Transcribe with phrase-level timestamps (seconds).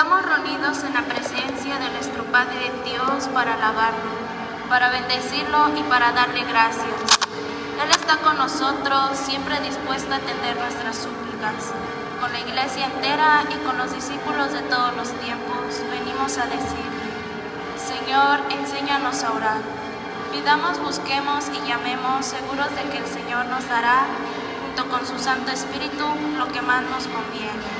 [0.00, 4.16] Estamos reunidos en la presencia de nuestro Padre Dios para alabarlo,
[4.70, 6.88] para bendecirlo y para darle gracias.
[7.84, 11.76] Él está con nosotros, siempre dispuesto a atender nuestras súplicas.
[12.18, 17.08] Con la iglesia entera y con los discípulos de todos los tiempos, venimos a decirle,
[17.76, 19.60] Señor, enséñanos a orar.
[20.32, 24.06] Pidamos, busquemos y llamemos, seguros de que el Señor nos dará,
[24.62, 26.06] junto con su Santo Espíritu,
[26.38, 27.79] lo que más nos conviene.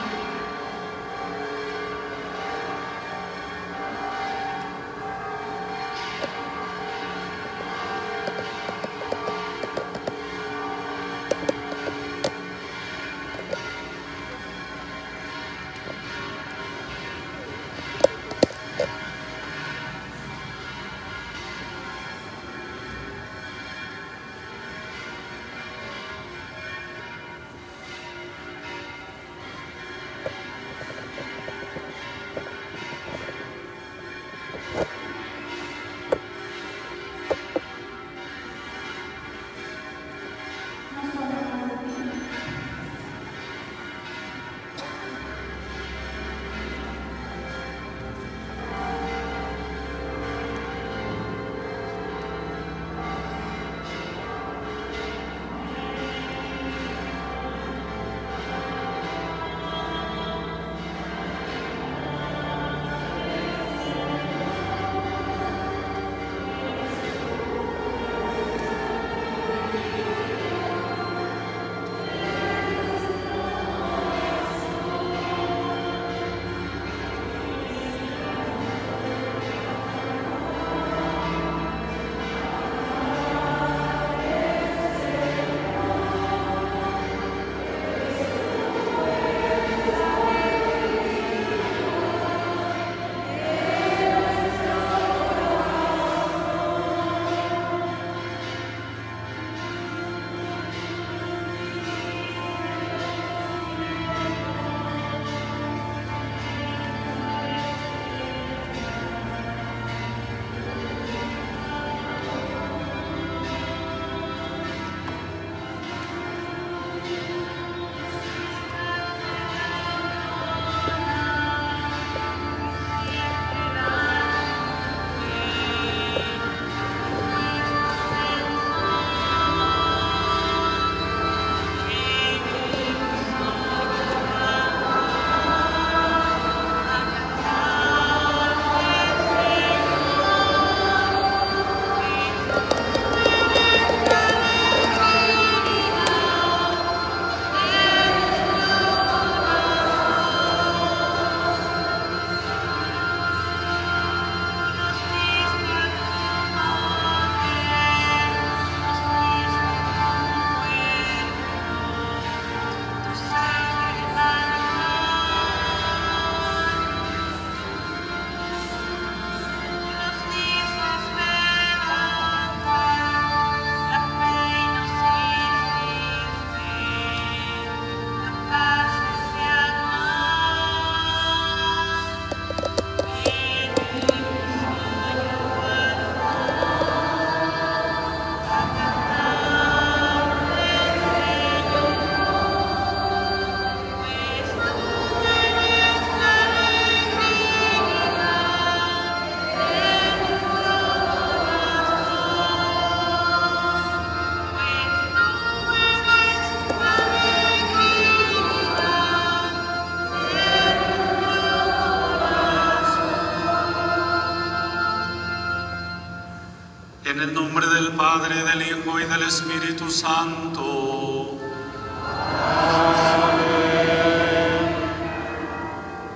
[217.96, 221.36] Padre, del Hijo y del Espíritu Santo.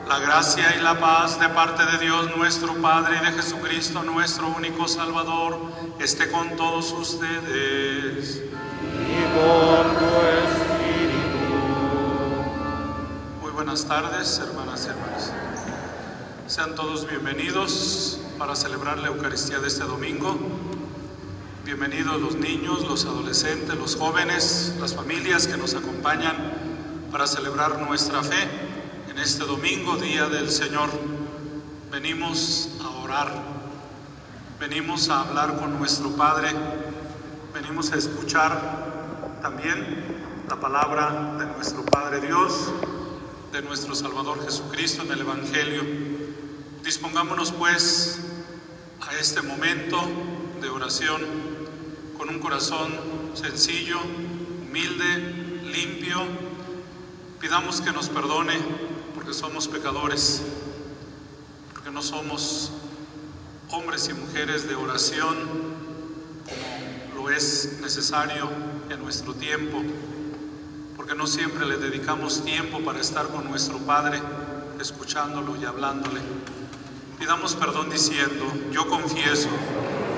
[0.09, 4.49] La gracia y la paz de parte de Dios nuestro Padre y de Jesucristo nuestro
[4.49, 5.59] único Salvador
[5.99, 8.41] esté con todos ustedes.
[8.41, 10.09] Y con tu
[10.47, 11.55] espíritu.
[13.43, 15.33] Muy buenas tardes, hermanas y hermanos.
[16.47, 20.39] Sean todos bienvenidos para celebrar la Eucaristía de este domingo.
[21.65, 26.37] Bienvenidos los niños, los adolescentes, los jóvenes, las familias que nos acompañan
[27.11, 28.47] para celebrar nuestra fe
[29.09, 30.91] en este domingo, Día del Señor.
[31.91, 33.33] Venimos a orar,
[34.61, 36.51] venimos a hablar con nuestro Padre,
[37.55, 40.19] venimos a escuchar también
[40.51, 42.73] la palabra de nuestro Padre Dios,
[43.53, 45.83] de nuestro Salvador Jesucristo en el Evangelio.
[46.83, 48.21] Dispongámonos pues
[49.01, 50.03] a este momento
[50.61, 51.44] de oración
[52.17, 52.93] con un corazón
[53.35, 53.99] sencillo,
[54.63, 56.21] humilde, limpio.
[57.41, 58.55] Pidamos que nos perdone
[59.15, 60.43] porque somos pecadores,
[61.73, 62.73] porque no somos
[63.71, 65.37] hombres y mujeres de oración
[67.13, 68.49] como lo es necesario
[68.91, 69.83] en nuestro tiempo
[71.05, 74.23] porque no siempre le dedicamos tiempo para estar con nuestro Padre,
[74.81, 76.19] escuchándolo y hablándole.
[77.19, 79.51] Pidamos perdón diciendo, yo confieso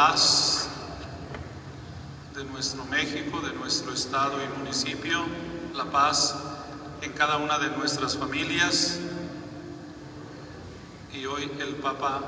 [0.00, 0.66] paz
[2.34, 5.26] de nuestro México, de nuestro estado y municipio,
[5.74, 6.36] la paz
[7.02, 8.98] en cada una de nuestras familias.
[11.12, 12.22] Y hoy el Papa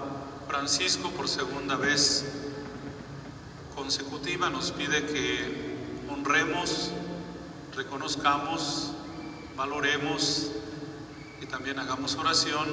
[0.47, 2.27] Francisco por segunda vez
[3.75, 5.79] consecutiva nos pide que
[6.11, 6.91] honremos,
[7.75, 8.93] reconozcamos,
[9.57, 10.49] valoremos
[11.41, 12.69] y también hagamos oración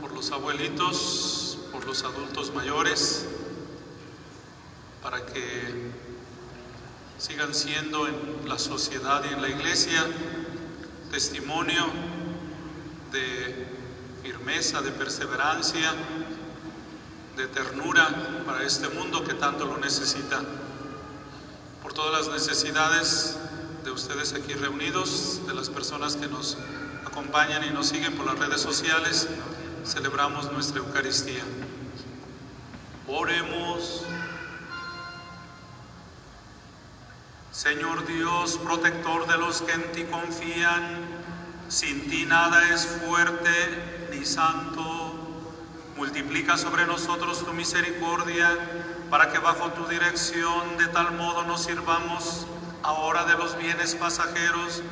[0.00, 3.26] por los abuelitos, por los adultos mayores,
[5.02, 5.92] para que
[7.18, 10.06] sigan siendo en la sociedad y en la iglesia
[11.10, 11.84] testimonio
[13.12, 13.66] de
[14.22, 15.92] firmeza, de perseverancia,
[17.36, 20.42] de ternura para este mundo que tanto lo necesita.
[21.82, 23.36] Por todas las necesidades
[23.84, 26.58] de ustedes aquí reunidos, de las personas que nos
[27.06, 29.28] acompañan y nos siguen por las redes sociales,
[29.84, 31.42] celebramos nuestra Eucaristía.
[33.08, 34.04] Oremos.
[37.52, 41.00] Señor Dios, protector de los que en ti confían,
[41.68, 43.50] sin ti nada es fuerte
[44.12, 45.14] ni santo.
[45.96, 48.56] Multiplica sobre nosotros tu misericordia
[49.10, 52.46] para que bajo tu dirección de tal modo nos sirvamos
[52.84, 54.82] ahora de los bienes pasajeros,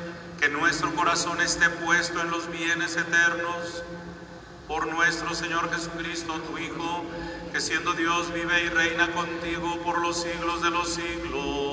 [0.41, 3.83] que nuestro corazón esté puesto en los bienes eternos.
[4.67, 7.03] Por nuestro Señor Jesucristo, tu Hijo,
[7.53, 11.68] que siendo Dios vive y reina contigo por los siglos de los siglos.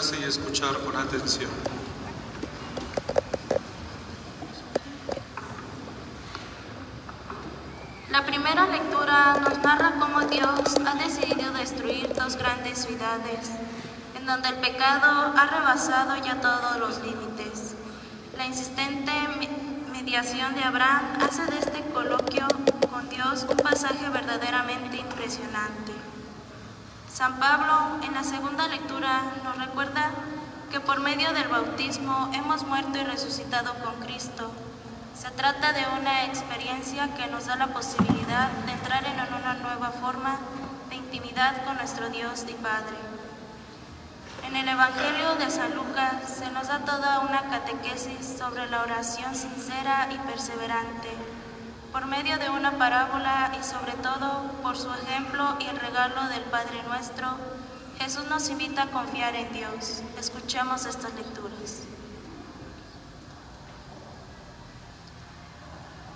[0.00, 1.50] Sentarse y escuchar con atención.
[8.10, 10.50] La primera lectura nos narra cómo Dios
[10.86, 13.50] ha decidido destruir dos grandes ciudades,
[14.16, 17.74] en donde el pecado ha rebasado ya todos los límites.
[18.36, 22.46] La insistente me- mediación de Abraham hace de este coloquio
[22.90, 25.92] con Dios un pasaje verdaderamente impresionante.
[27.12, 29.22] San Pablo en la segunda lectura
[29.54, 30.10] nos recuerda
[30.70, 34.50] que por medio del bautismo hemos muerto y resucitado con Cristo.
[35.16, 39.90] Se trata de una experiencia que nos da la posibilidad de entrar en una nueva
[39.90, 40.38] forma
[40.88, 42.96] de intimidad con nuestro Dios y Padre.
[44.46, 49.34] En el Evangelio de San Lucas se nos da toda una catequesis sobre la oración
[49.34, 51.10] sincera y perseverante,
[51.92, 56.42] por medio de una parábola y sobre todo por su ejemplo y el regalo del
[56.42, 57.38] Padre nuestro,
[57.98, 60.02] Jesús nos invita a confiar en Dios.
[60.18, 61.82] Escuchemos estas lecturas.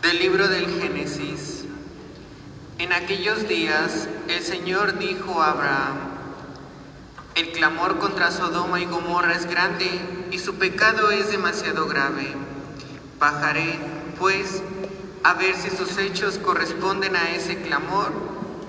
[0.02, 1.64] Del libro del Génesis.
[2.78, 5.96] En aquellos días el Señor dijo a Abraham,
[7.34, 9.88] el clamor contra Sodoma y Gomorra es grande
[10.30, 12.34] y su pecado es demasiado grave.
[13.18, 13.78] Bajaré,
[14.18, 14.62] pues,
[15.22, 18.12] a ver si sus hechos corresponden a ese clamor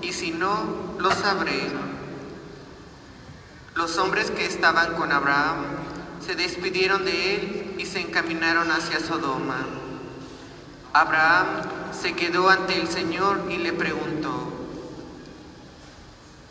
[0.02, 1.89] y si no, lo sabré.
[3.80, 5.64] Los hombres que estaban con Abraham
[6.22, 9.56] se despidieron de él y se encaminaron hacia Sodoma.
[10.92, 11.46] Abraham
[11.98, 14.52] se quedó ante el Señor y le preguntó,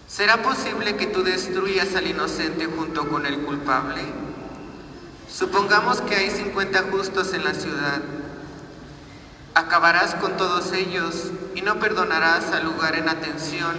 [0.07, 4.01] ¿será posible que tú destruyas al inocente junto con el culpable?
[5.31, 8.01] Supongamos que hay 50 justos en la ciudad.
[9.53, 13.77] ¿Acabarás con todos ellos y no perdonarás al lugar en atención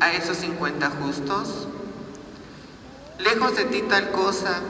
[0.00, 1.66] a esos 50 justos?
[3.22, 4.60] Lejos de ti tal cosa,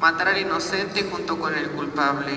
[0.00, 2.32] matar al inocente junto con el culpable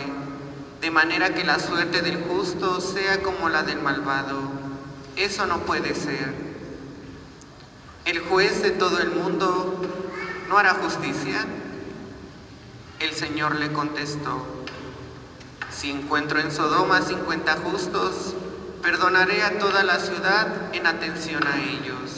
[0.82, 4.40] de manera que la suerte del justo sea como la del malvado.
[5.16, 6.34] Eso no puede ser.
[8.06, 9.82] ¿El juez de todo el mundo
[10.50, 11.46] no hará justicia?
[13.00, 14.46] El Señor le contestó,
[15.72, 18.36] si encuentro en Sodoma 50 justos,
[18.82, 22.15] perdonaré a toda la ciudad en atención a ellos.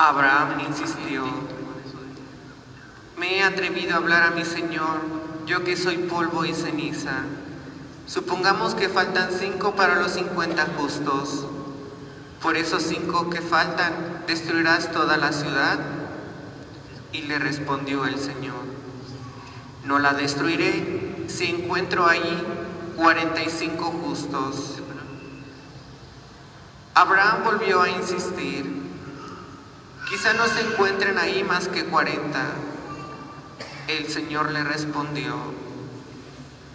[0.00, 1.24] Abraham insistió,
[3.16, 5.00] me he atrevido a hablar a mi Señor
[5.44, 7.24] yo que soy polvo y ceniza.
[8.06, 11.46] Supongamos que faltan cinco para los cincuenta justos.
[12.40, 15.80] Por esos cinco que faltan, ¿destruirás toda la ciudad?
[17.10, 18.62] Y le respondió el Señor,
[19.82, 22.40] no la destruiré si encuentro allí
[22.94, 24.76] cuarenta y cinco justos.
[26.94, 28.87] Abraham volvió a insistir,
[30.08, 32.46] quizá no se encuentren ahí más que cuarenta.
[33.86, 35.34] El Señor le respondió,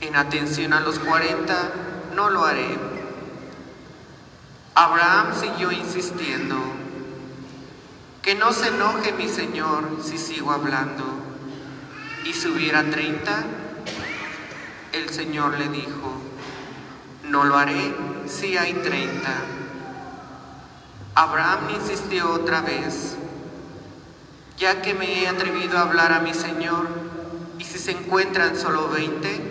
[0.01, 1.71] en atención a los cuarenta,
[2.15, 2.77] no lo haré.
[4.75, 6.57] Abraham siguió insistiendo,
[8.21, 11.03] que no se enoje mi Señor si sigo hablando.
[12.25, 13.43] ¿Y si hubiera treinta?
[14.93, 16.21] El Señor le dijo,
[17.25, 17.93] no lo haré
[18.27, 19.35] si hay treinta.
[21.15, 23.17] Abraham insistió otra vez,
[24.57, 26.87] ya que me he atrevido a hablar a mi Señor,
[27.59, 29.41] y si se encuentran solo veinte?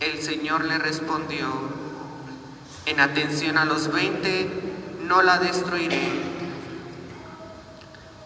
[0.00, 1.46] El Señor le respondió,
[2.86, 4.50] en atención a los veinte,
[5.04, 6.10] no la destruiré.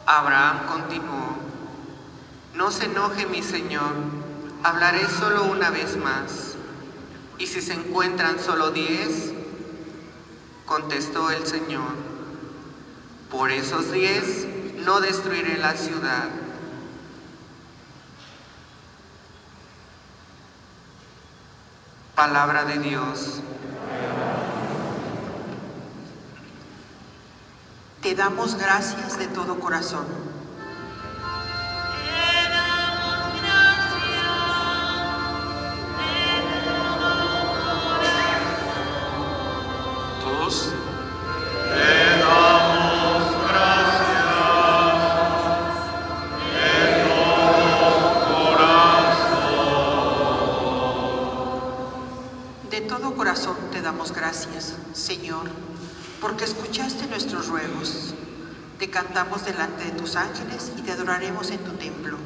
[0.06, 1.36] Abraham continuó,
[2.54, 3.92] no se enoje mi Señor,
[4.62, 6.54] hablaré solo una vez más.
[7.38, 9.32] ¿Y si se encuentran solo diez?
[10.64, 11.90] Contestó el Señor,
[13.30, 14.46] por esos diez
[14.86, 16.28] no destruiré la ciudad.
[22.14, 23.40] Palabra de Dios.
[28.00, 30.06] Te damos gracias de todo corazón.
[53.86, 55.48] Damos gracias, Señor,
[56.20, 58.14] porque escuchaste nuestros ruegos.
[58.80, 62.18] Te cantamos delante de tus ángeles y te adoraremos en tu templo.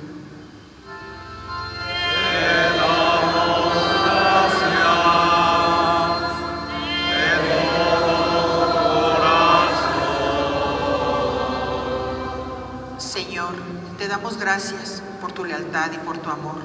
[12.97, 13.53] Señor,
[13.99, 16.63] te damos gracias por tu lealtad y por tu amor.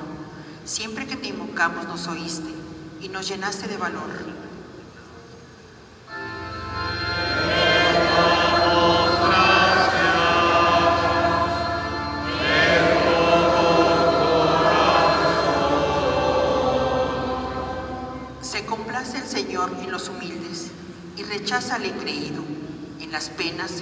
[0.63, 2.49] Siempre que te invocamos nos oíste
[3.01, 4.34] y nos llenaste de valor.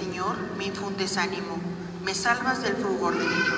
[0.04, 1.56] Señor, me infundes ánimo,
[2.04, 3.54] me salvas del fulgor del enemigo.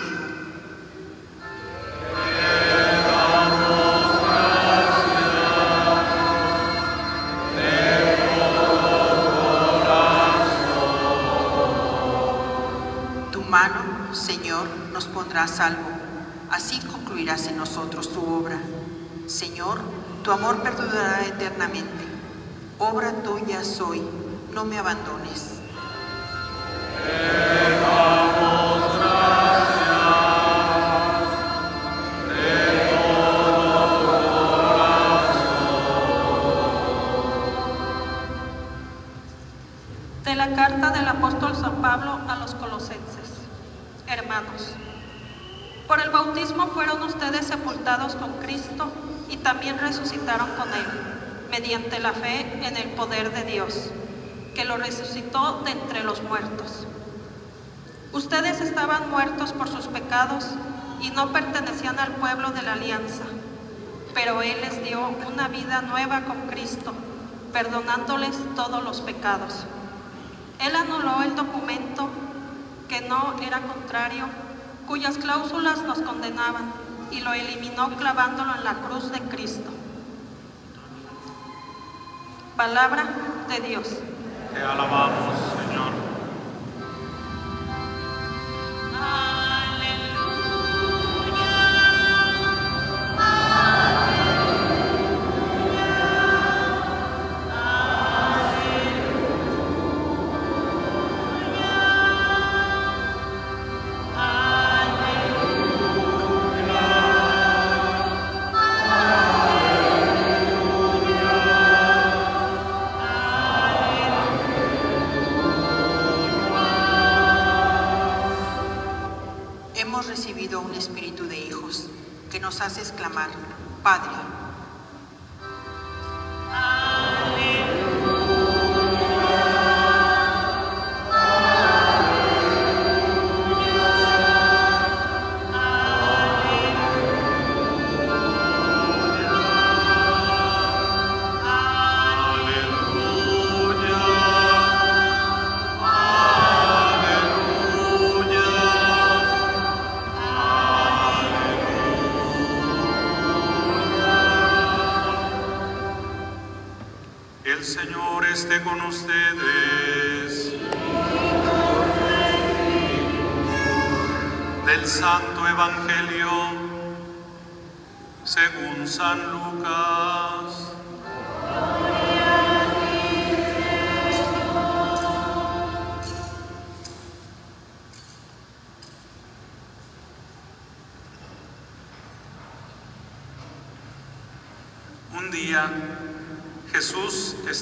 [13.33, 15.83] Tu mano, Señor, nos pondrá a salvo.
[16.53, 18.61] Así concluirás en nosotros tu obra.
[19.27, 19.81] Señor,
[20.23, 22.05] tu amor perdurará eternamente.
[22.79, 24.01] Obra tuya soy,
[24.55, 25.56] no me abandones.
[40.25, 42.97] De la carta del apóstol San Pablo a los colosenses.
[44.09, 44.75] Hermanos,
[45.87, 48.91] por el bautismo fueron ustedes sepultados con Cristo
[49.29, 50.87] y también resucitaron con Él,
[51.51, 53.91] mediante la fe en el poder de Dios,
[54.57, 56.89] que lo resucitó de entre los muertos.
[58.37, 60.45] Ustedes estaban muertos por sus pecados
[61.01, 63.25] y no pertenecían al pueblo de la alianza,
[64.13, 66.93] pero Él les dio una vida nueva con Cristo,
[67.55, 69.65] perdonándoles todos los pecados.
[70.61, 72.11] Él anuló el documento
[72.91, 74.27] que no era contrario,
[74.87, 76.71] cuyas cláusulas nos condenaban,
[77.11, 79.71] y lo eliminó clavándolo en la cruz de Cristo.
[82.55, 83.07] Palabra
[83.49, 83.89] de Dios.
[84.53, 85.56] Te alabamos,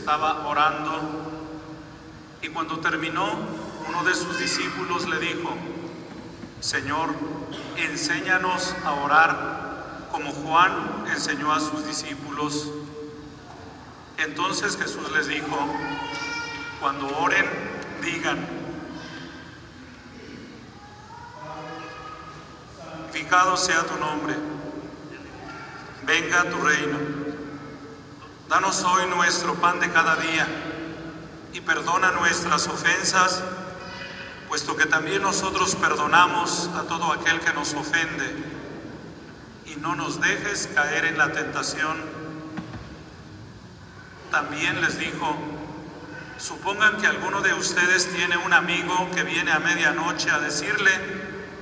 [0.04, 1.00] estaba orando
[2.42, 3.26] y cuando terminó,
[3.88, 5.56] uno de sus discípulos le dijo,
[6.60, 7.14] Señor,
[7.78, 12.70] enséñanos a orar como Juan enseñó a sus discípulos.
[14.18, 15.56] Entonces Jesús les dijo,
[16.82, 17.46] cuando oren,
[18.02, 18.46] digan,
[23.10, 24.34] Fijado sea tu nombre,
[26.04, 27.23] venga tu reino.
[28.48, 30.46] Danos hoy nuestro pan de cada día
[31.54, 33.42] y perdona nuestras ofensas,
[34.48, 38.36] puesto que también nosotros perdonamos a todo aquel que nos ofende.
[39.64, 41.96] Y no nos dejes caer en la tentación.
[44.30, 45.36] También les dijo,
[46.36, 50.90] supongan que alguno de ustedes tiene un amigo que viene a medianoche a decirle,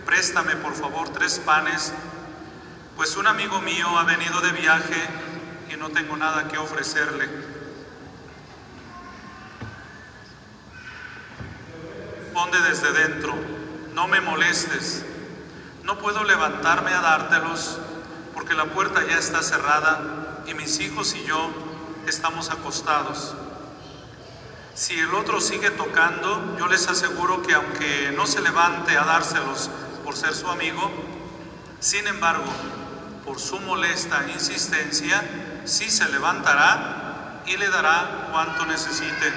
[0.05, 1.92] préstame por favor tres panes,
[2.97, 5.32] pues un amigo mío ha venido de viaje
[5.72, 7.28] y no tengo nada que ofrecerle.
[12.20, 13.35] Responde desde dentro,
[13.94, 15.04] no me molestes,
[15.85, 17.78] no puedo levantarme a dártelos
[18.35, 21.50] porque la puerta ya está cerrada y mis hijos y yo
[22.06, 23.35] estamos acostados.
[24.74, 29.70] Si el otro sigue tocando, yo les aseguro que aunque no se levante a dárselos
[30.04, 30.90] por ser su amigo,
[31.80, 32.50] sin embargo,
[33.24, 35.22] por su molesta insistencia,
[35.64, 39.33] sí se levantará y le dará cuanto necesite.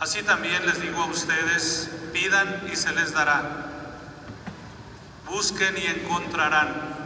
[0.00, 3.42] Así también les digo a ustedes, pidan y se les dará.
[5.26, 6.96] Busquen y encontrarán.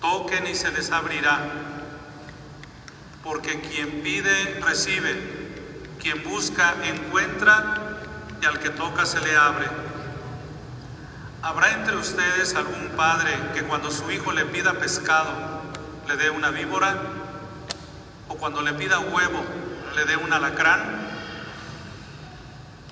[0.00, 1.38] Toquen y se les abrirá.
[3.24, 5.16] Porque quien pide, recibe.
[6.00, 7.96] Quien busca, encuentra.
[8.42, 9.66] Y al que toca, se le abre.
[11.42, 15.57] ¿Habrá entre ustedes algún padre que cuando su hijo le pida pescado
[16.08, 16.96] le dé una víbora?
[18.28, 19.44] ¿O cuando le pida huevo
[19.94, 21.06] le dé un alacrán?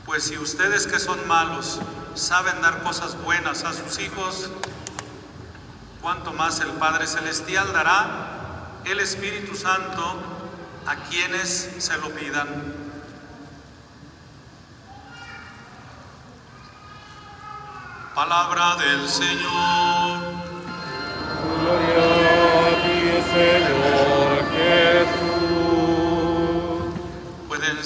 [0.04, 1.80] Pues si ustedes que son malos
[2.14, 4.50] saben dar cosas buenas a sus hijos,
[6.02, 10.20] ¿cuánto más el Padre Celestial dará el Espíritu Santo
[10.86, 12.74] a quienes se lo pidan?
[18.14, 20.20] Palabra del Señor.
[21.62, 22.15] Gloria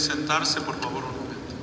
[0.01, 1.55] sentarse, por favor, un momento.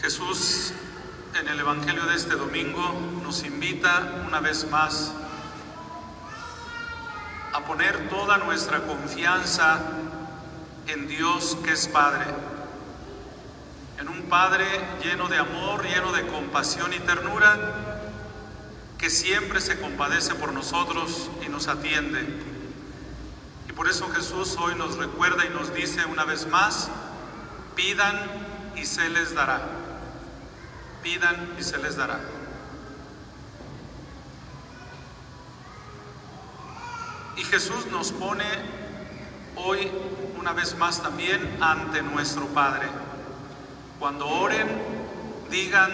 [0.00, 0.72] Jesús
[1.40, 2.82] en el Evangelio de este domingo
[3.22, 5.12] nos invita una vez más
[7.52, 9.80] a poner toda nuestra confianza
[10.88, 12.26] en Dios que es Padre,
[13.98, 14.66] en un Padre
[15.02, 17.83] lleno de amor, lleno de compasión y ternura,
[19.04, 22.26] que siempre se compadece por nosotros y nos atiende.
[23.68, 26.88] Y por eso Jesús hoy nos recuerda y nos dice una vez más,
[27.76, 28.18] pidan
[28.76, 29.60] y se les dará.
[31.02, 32.18] Pidan y se les dará.
[37.36, 38.46] Y Jesús nos pone
[39.56, 39.90] hoy
[40.38, 42.88] una vez más también ante nuestro Padre.
[43.98, 44.66] Cuando oren,
[45.50, 45.90] digan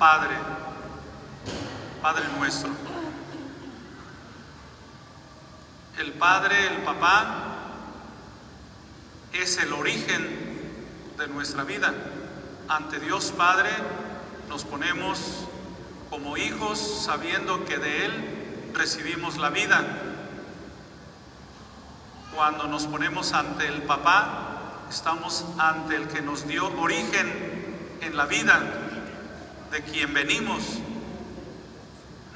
[0.00, 0.34] Padre,
[2.04, 2.68] Padre nuestro.
[5.96, 7.44] El Padre, el Papá,
[9.32, 10.28] es el origen
[11.16, 11.94] de nuestra vida.
[12.68, 13.70] Ante Dios Padre
[14.50, 15.46] nos ponemos
[16.10, 19.82] como hijos sabiendo que de Él recibimos la vida.
[22.34, 28.26] Cuando nos ponemos ante el papá, estamos ante el que nos dio origen en la
[28.26, 28.60] vida,
[29.70, 30.82] de quien venimos.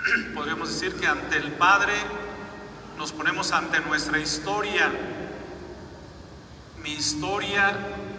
[0.35, 1.93] Podríamos decir que ante el Padre
[2.97, 4.91] nos ponemos ante nuestra historia.
[6.83, 7.77] Mi historia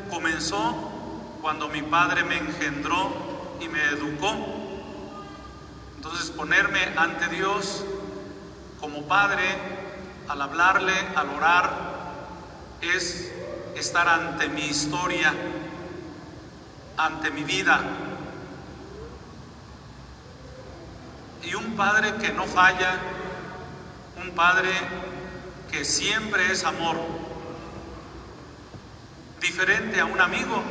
[0.10, 4.36] comenzó cuando mi Padre me engendró y me educó.
[5.96, 7.84] Entonces ponerme ante Dios
[8.80, 9.44] como Padre
[10.28, 11.90] al hablarle, al orar,
[12.82, 13.32] es
[13.76, 15.34] estar ante mi historia,
[16.98, 17.82] ante mi vida.
[21.44, 22.98] Y un padre que no falla,
[24.22, 24.70] un padre
[25.72, 26.98] que siempre es amor,
[29.40, 30.62] diferente a un amigo.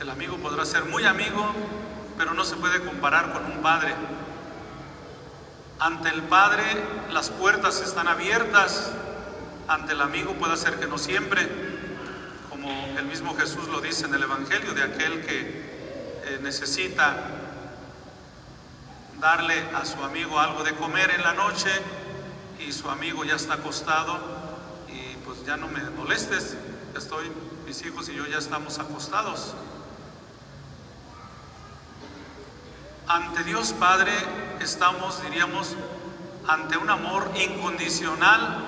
[0.00, 1.52] El amigo podrá ser muy amigo,
[2.18, 3.94] pero no se puede comparar con un padre.
[5.78, 6.62] Ante el Padre
[7.10, 8.92] las puertas están abiertas,
[9.66, 11.48] ante el amigo puede ser que no siempre,
[12.50, 17.16] como el mismo Jesús lo dice en el Evangelio, de aquel que eh, necesita
[19.20, 21.70] darle a su amigo algo de comer en la noche
[22.58, 24.18] y su amigo ya está acostado
[24.88, 26.56] y pues ya no me molestes,
[26.92, 27.30] ya estoy,
[27.66, 29.54] mis hijos y yo ya estamos acostados.
[33.06, 34.12] Ante Dios Padre
[34.60, 35.76] estamos, diríamos,
[36.48, 38.64] ante un amor incondicional,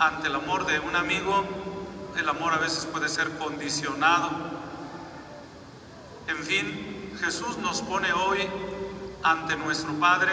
[0.00, 1.44] ante el amor de un amigo,
[2.16, 4.30] el amor a veces puede ser condicionado.
[6.26, 8.48] En fin, Jesús nos pone hoy
[9.24, 10.32] ante nuestro Padre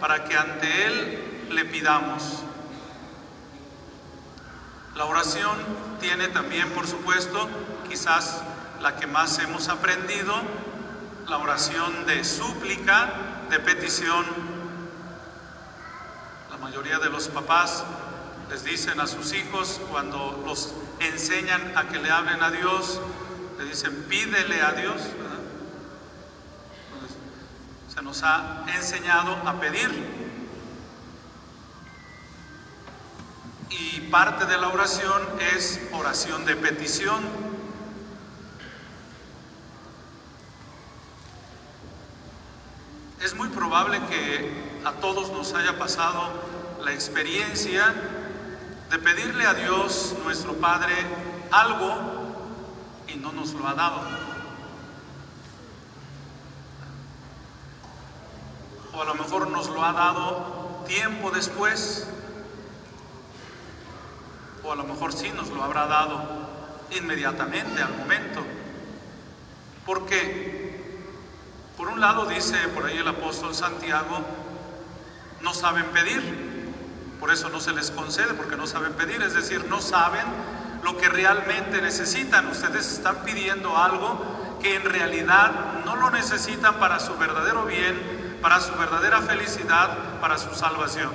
[0.00, 2.44] para que ante Él le pidamos.
[4.94, 5.56] La oración
[6.00, 7.48] tiene también, por supuesto,
[7.88, 8.42] quizás
[8.80, 10.34] la que más hemos aprendido,
[11.26, 13.10] la oración de súplica,
[13.50, 14.24] de petición.
[16.50, 17.84] La mayoría de los papás
[18.50, 23.00] les dicen a sus hijos cuando los enseñan a que le hablen a Dios,
[23.58, 25.00] le dicen pídele a Dios.
[28.02, 29.90] Nos ha enseñado a pedir.
[33.70, 35.22] Y parte de la oración
[35.54, 37.22] es oración de petición.
[43.22, 46.30] Es muy probable que a todos nos haya pasado
[46.82, 47.92] la experiencia
[48.90, 50.94] de pedirle a Dios, nuestro Padre,
[51.50, 51.94] algo
[53.08, 54.17] y no nos lo ha dado.
[58.98, 62.08] O a lo mejor nos lo ha dado tiempo después,
[64.64, 66.20] o a lo mejor sí nos lo habrá dado
[66.90, 68.40] inmediatamente al momento.
[69.86, 70.98] ¿Por qué?
[71.76, 74.18] Por un lado dice por ahí el apóstol Santiago,
[75.42, 76.72] no saben pedir,
[77.20, 80.26] por eso no se les concede, porque no saben pedir, es decir, no saben
[80.82, 82.48] lo que realmente necesitan.
[82.48, 88.60] Ustedes están pidiendo algo que en realidad no lo necesitan para su verdadero bien, para
[88.60, 91.10] su verdadera felicidad, para su salvación.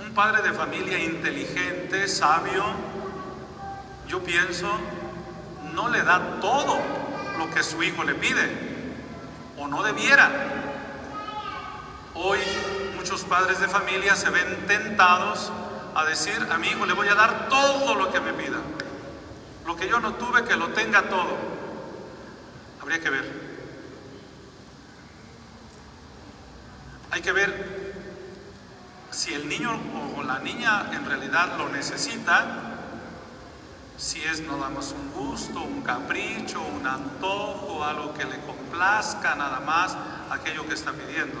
[0.00, 2.64] Un, padre de familia inteligente, sabio,
[4.08, 4.68] yo pienso,
[5.72, 6.78] no le da todo
[7.38, 8.50] lo que su hijo le pide,
[9.56, 10.30] o no debiera.
[12.14, 12.40] Hoy
[12.96, 15.52] muchos padres de familia se ven tentados
[15.94, 18.58] a decir, a mi hijo le voy a dar todo lo que me pida.
[19.66, 21.36] Lo que yo no tuve, que lo tenga todo.
[22.80, 23.50] Habría que ver.
[27.10, 27.94] Hay que ver
[29.10, 29.78] si el niño
[30.16, 32.70] o la niña en realidad lo necesita
[34.00, 39.60] si es nada más un gusto, un capricho, un antojo, algo que le complazca nada
[39.60, 39.94] más
[40.30, 41.38] aquello que está pidiendo.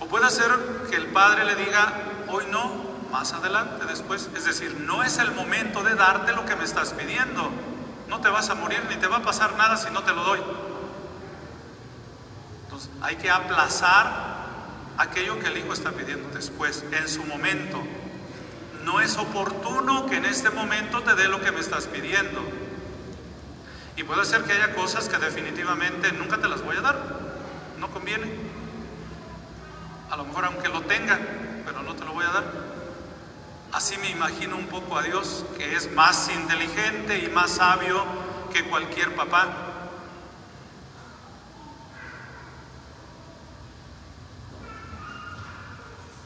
[0.00, 0.50] O puede ser
[0.90, 1.90] que el padre le diga,
[2.28, 4.28] hoy no, más adelante, después.
[4.36, 7.50] Es decir, no es el momento de darte lo que me estás pidiendo.
[8.08, 10.24] No te vas a morir ni te va a pasar nada si no te lo
[10.24, 10.40] doy.
[12.64, 14.38] Entonces hay que aplazar
[14.96, 17.82] aquello que el hijo está pidiendo después, en su momento
[18.88, 22.40] no es oportuno que en este momento te dé lo que me estás pidiendo.
[23.96, 26.96] Y puede ser que haya cosas que definitivamente nunca te las voy a dar.
[27.78, 28.32] No conviene.
[30.10, 31.18] A lo mejor aunque lo tenga,
[31.66, 32.44] pero no te lo voy a dar.
[33.72, 38.02] Así me imagino un poco a Dios, que es más inteligente y más sabio
[38.52, 39.48] que cualquier papá.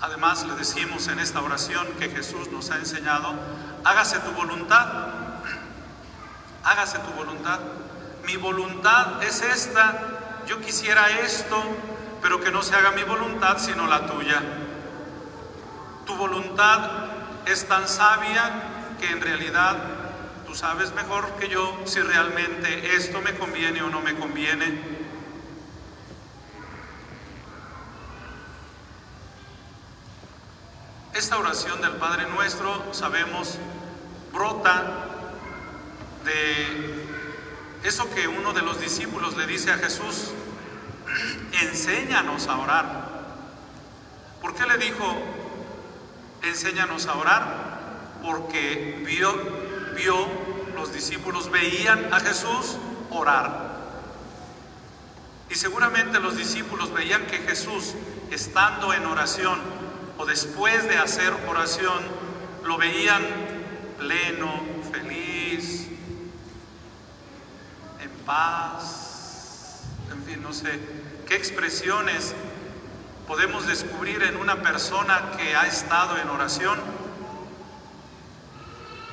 [0.01, 3.35] Además, le decimos en esta oración que Jesús nos ha enseñado,
[3.85, 4.87] hágase tu voluntad,
[6.63, 7.59] hágase tu voluntad.
[8.25, 11.61] Mi voluntad es esta, yo quisiera esto,
[12.21, 14.41] pero que no se haga mi voluntad sino la tuya.
[16.07, 17.02] Tu voluntad
[17.47, 18.51] es tan sabia
[19.01, 19.77] que en realidad
[20.47, 25.03] tú sabes mejor que yo si realmente esto me conviene o no me conviene.
[31.15, 33.59] Esta oración del Padre Nuestro, sabemos,
[34.33, 35.09] brota
[36.25, 37.03] de
[37.85, 40.33] eso que uno de los discípulos le dice a Jesús,
[41.63, 43.09] enséñanos a orar.
[44.41, 45.17] ¿Por qué le dijo,
[46.43, 48.19] enséñanos a orar?
[48.23, 49.33] Porque vio,
[49.95, 50.27] vio,
[50.75, 52.77] los discípulos veían a Jesús
[53.11, 53.73] orar.
[55.51, 57.95] Y seguramente los discípulos veían que Jesús,
[58.31, 59.61] estando en oración,
[60.19, 62.01] o después de hacer oración,
[62.65, 63.23] lo veían
[63.99, 65.89] pleno, feliz,
[68.01, 70.81] en paz, en fin, no sé
[71.27, 72.35] qué expresiones
[73.27, 76.79] podemos descubrir en una persona que ha estado en oración.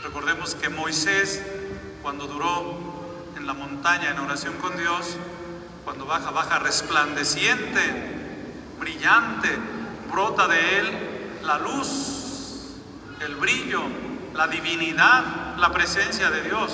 [0.04, 1.42] Recordemos que Moisés,
[2.02, 2.78] cuando duró
[3.38, 5.18] en la montaña en oración con Dios,
[5.84, 7.82] cuando baja, baja resplandeciente,
[8.80, 9.50] brillante,
[10.12, 11.10] brota de él
[11.44, 12.76] la luz,
[13.22, 13.82] el brillo,
[14.34, 16.72] la divinidad, la presencia de Dios.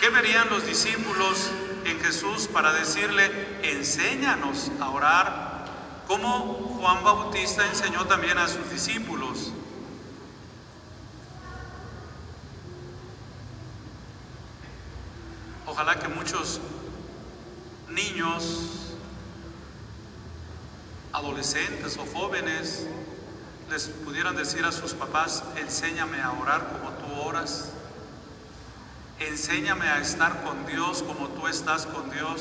[0.00, 1.50] ¿Qué verían los discípulos
[1.84, 3.30] en Jesús para decirle,
[3.62, 5.43] enséñanos a orar?
[6.06, 9.52] Como Juan Bautista enseñó también a sus discípulos.
[15.66, 16.60] Ojalá que muchos
[17.88, 18.94] niños,
[21.12, 22.86] adolescentes o jóvenes
[23.70, 27.70] les pudieran decir a sus papás, enséñame a orar como tú oras,
[29.18, 32.40] enséñame a estar con Dios como tú estás con Dios.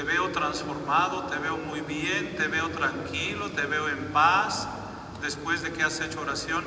[0.00, 4.66] Te veo transformado, te veo muy bien, te veo tranquilo, te veo en paz
[5.20, 6.64] después de que has hecho oración.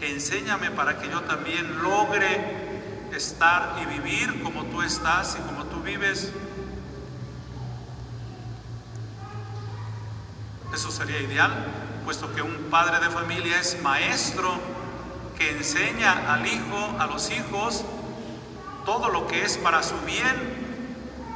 [0.00, 5.82] Enséñame para que yo también logre estar y vivir como tú estás y como tú
[5.82, 6.30] vives.
[10.72, 11.50] Eso sería ideal,
[12.04, 14.54] puesto que un padre de familia es maestro
[15.36, 17.82] que enseña al hijo, a los hijos,
[18.86, 20.62] todo lo que es para su bien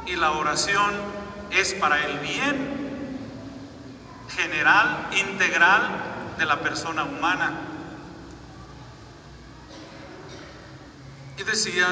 [0.05, 1.16] y la oración
[1.51, 2.77] es para el bien
[4.29, 5.81] general, integral
[6.37, 7.51] de la persona humana.
[11.37, 11.87] Y decía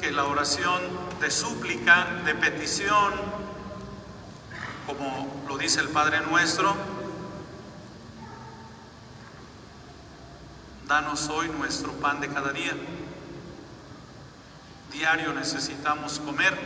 [0.00, 0.80] que la oración
[1.20, 3.12] de súplica, de petición,
[4.86, 6.74] como lo dice el Padre nuestro,
[10.86, 12.72] danos hoy nuestro pan de cada día.
[14.92, 16.56] Diario necesitamos comer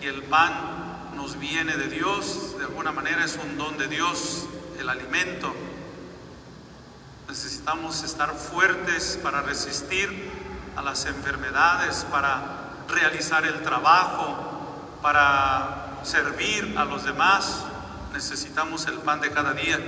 [0.00, 0.85] y el pan
[1.16, 4.46] nos viene de Dios, de alguna manera es un don de Dios,
[4.78, 5.52] el alimento.
[7.26, 10.30] Necesitamos estar fuertes para resistir
[10.76, 17.64] a las enfermedades, para realizar el trabajo, para servir a los demás.
[18.12, 19.78] Necesitamos el pan de cada día.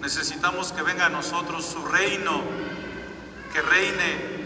[0.00, 2.40] Necesitamos que venga a nosotros su reino,
[3.52, 4.36] que reine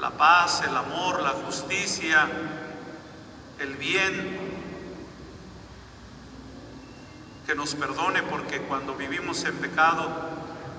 [0.00, 2.28] la paz, el amor, la justicia,
[3.60, 4.45] el bien,
[7.46, 10.08] que nos perdone porque cuando vivimos en pecado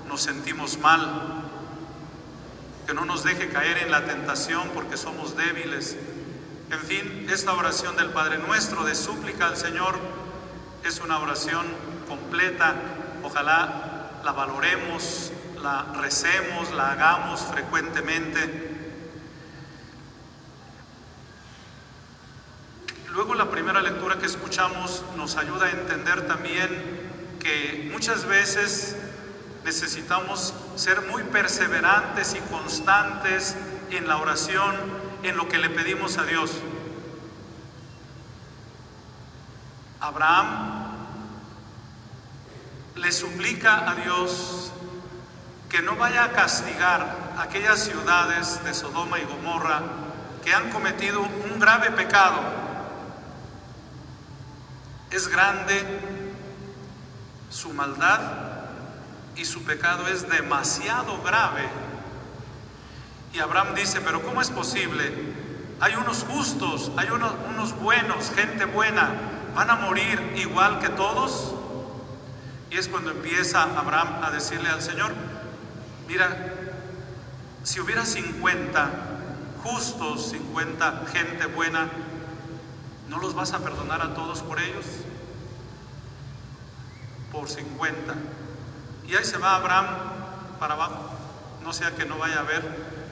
[0.06, 1.44] nos sentimos mal,
[2.86, 5.96] que no nos deje caer en la tentación porque somos débiles.
[6.70, 9.98] En fin, esta oración del Padre Nuestro de súplica al Señor
[10.84, 11.66] es una oración
[12.06, 12.74] completa.
[13.22, 18.77] Ojalá la valoremos, la recemos, la hagamos frecuentemente.
[23.18, 26.68] Luego la primera lectura que escuchamos nos ayuda a entender también
[27.40, 28.94] que muchas veces
[29.64, 33.56] necesitamos ser muy perseverantes y constantes
[33.90, 34.72] en la oración,
[35.24, 36.52] en lo que le pedimos a Dios.
[39.98, 40.84] Abraham
[42.94, 44.70] le suplica a Dios
[45.68, 49.82] que no vaya a castigar aquellas ciudades de Sodoma y Gomorra
[50.44, 52.67] que han cometido un grave pecado.
[55.10, 55.82] Es grande
[57.50, 58.20] su maldad
[59.36, 61.68] y su pecado es demasiado grave.
[63.32, 65.12] Y Abraham dice, pero ¿cómo es posible?
[65.80, 69.10] Hay unos justos, hay unos, buenos, gente buena,
[69.54, 71.54] ¿van a morir igual que todos?
[72.70, 75.12] Y es cuando empieza Abraham a decirle al Señor,
[76.08, 76.54] mira,
[77.62, 78.90] si hubiera 50
[79.62, 81.88] justos, 50 gente buena,
[83.08, 84.84] ¿no los vas a perdonar a todos por ellos?
[87.32, 88.14] Por 50.
[89.08, 89.86] Y ahí se va Abraham
[90.58, 91.10] para abajo,
[91.62, 92.62] no sea que no vaya a haber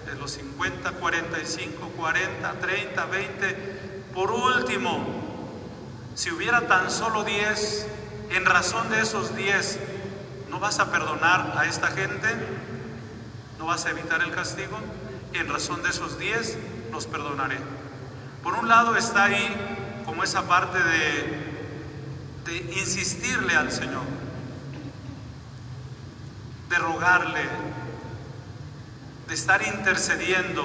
[0.06, 3.54] de los 50, 45, 40, 30, 20.
[4.14, 5.04] Por último,
[6.14, 7.86] si hubiera tan solo 10,
[8.30, 9.78] en razón de esos 10,
[10.50, 12.28] ¿no vas a perdonar a esta gente?
[13.58, 14.78] ¿No vas a evitar el castigo?
[15.32, 16.58] En razón de esos 10,
[16.92, 17.58] los perdonaré.
[18.42, 19.75] Por un lado está ahí
[20.06, 21.56] como esa parte de,
[22.76, 24.04] insistirle al Señor
[26.70, 27.44] de rogarle,
[29.26, 30.64] de estar intercediendo,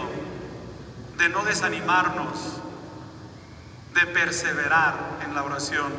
[1.17, 2.61] de no desanimarnos,
[3.95, 5.91] de perseverar en la oración.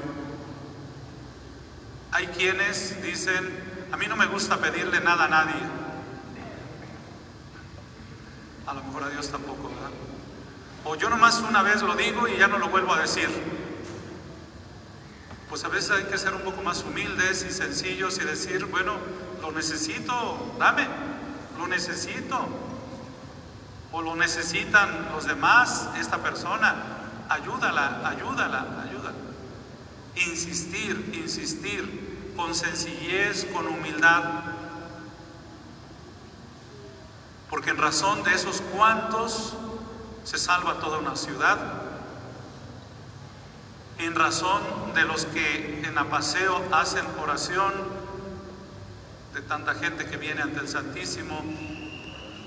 [2.13, 5.63] Hay quienes dicen, a mí no me gusta pedirle nada a nadie.
[8.67, 9.72] A lo mejor a Dios tampoco.
[10.85, 13.29] O yo nomás una vez lo digo y ya no lo vuelvo a decir.
[15.49, 18.95] pues a veces hay que ser un poco más humildes y sencillos y decir, bueno,
[19.43, 20.87] lo necesito, dame,
[21.59, 22.49] lo necesito.
[23.93, 26.75] O lo necesitan los demás, esta persona,
[27.29, 29.19] ayúdala, ayúdala, ayúdala.
[30.17, 34.23] Insistir, insistir, con sencillez, con humildad.
[37.51, 39.55] Porque en razón de esos cuantos
[40.25, 41.59] se salva toda una ciudad.
[43.99, 44.63] En razón
[44.95, 47.73] de los que en Apaseo hacen oración,
[49.35, 51.43] de tanta gente que viene ante el Santísimo,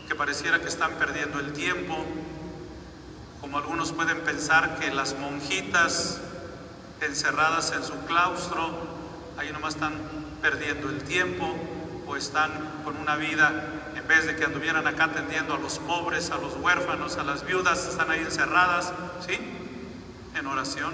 [0.08, 2.06] que pareciera que están perdiendo el tiempo,
[3.42, 6.22] como algunos pueden pensar que las monjitas
[7.02, 8.72] encerradas en su claustro,
[9.38, 9.94] ahí nomás están
[10.42, 11.56] perdiendo el tiempo
[12.08, 12.52] o están
[12.84, 13.75] con una vida,
[14.06, 17.44] en vez de que anduvieran acá atendiendo a los pobres, a los huérfanos, a las
[17.44, 18.94] viudas, están ahí encerradas,
[19.28, 19.36] ¿sí?
[20.36, 20.94] En oración.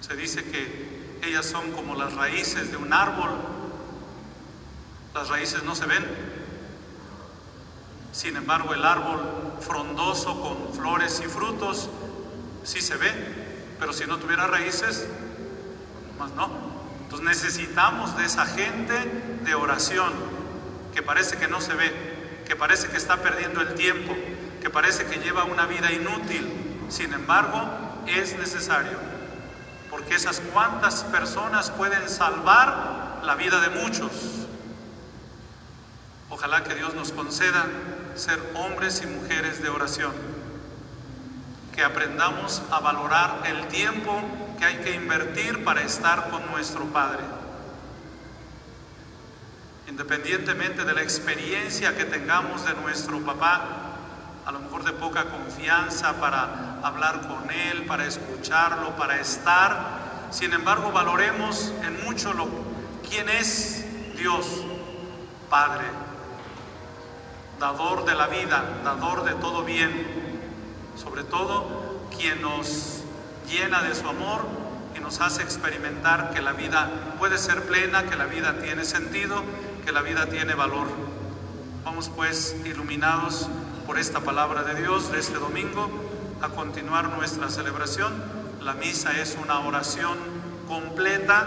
[0.00, 3.30] Se dice que ellas son como las raíces de un árbol.
[5.14, 6.04] Las raíces no se ven.
[8.12, 9.22] Sin embargo, el árbol
[9.60, 11.88] frondoso con flores y frutos
[12.64, 13.10] sí se ve.
[13.80, 15.08] Pero si no tuviera raíces,
[16.18, 16.50] más no.
[17.04, 18.92] Entonces necesitamos de esa gente
[19.42, 20.33] de oración
[20.94, 21.92] que parece que no se ve,
[22.46, 24.14] que parece que está perdiendo el tiempo,
[24.62, 26.48] que parece que lleva una vida inútil.
[26.88, 27.68] Sin embargo,
[28.06, 29.14] es necesario
[29.94, 34.10] porque esas cuantas personas pueden salvar la vida de muchos.
[36.30, 37.64] Ojalá que Dios nos conceda
[38.16, 40.12] ser hombres y mujeres de oración,
[41.74, 44.20] que aprendamos a valorar el tiempo
[44.58, 47.22] que hay que invertir para estar con nuestro Padre.
[49.94, 53.94] Independientemente de la experiencia que tengamos de nuestro papá,
[54.44, 60.26] a lo mejor de poca confianza para hablar con Él, para escucharlo, para estar.
[60.32, 62.48] Sin embargo, valoremos en mucho lo,
[63.08, 63.84] quién es
[64.16, 64.64] Dios,
[65.48, 65.84] Padre,
[67.60, 69.92] dador de la vida, dador de todo bien,
[70.96, 73.04] sobre todo quien nos
[73.48, 74.44] llena de su amor
[74.96, 79.44] y nos hace experimentar que la vida puede ser plena, que la vida tiene sentido,
[79.84, 80.86] que la vida tiene valor.
[81.84, 83.48] Vamos pues iluminados
[83.86, 85.88] por esta palabra de Dios de este domingo
[86.40, 88.12] a continuar nuestra celebración.
[88.62, 90.16] La misa es una oración
[90.66, 91.46] completa,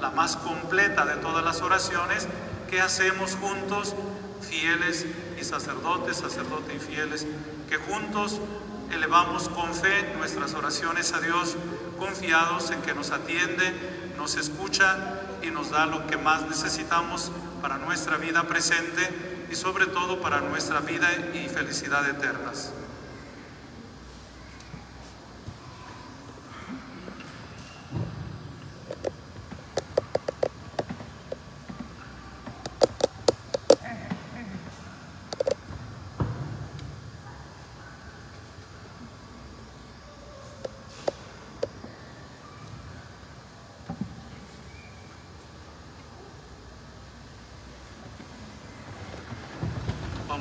[0.00, 2.26] la más completa de todas las oraciones
[2.70, 3.94] que hacemos juntos,
[4.40, 5.04] fieles
[5.38, 7.26] y sacerdotes, sacerdotes y fieles,
[7.68, 8.40] que juntos
[8.90, 11.56] elevamos con fe nuestras oraciones a Dios,
[11.98, 13.74] confiados en que nos atiende,
[14.16, 17.30] nos escucha y nos da lo que más necesitamos
[17.62, 22.72] para nuestra vida presente y sobre todo para nuestra vida y felicidad eternas.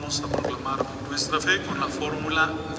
[0.06, 2.51] Vamos a proclamar nuestra fe con la fórmula